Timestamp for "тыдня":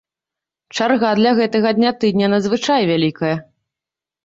2.05-2.33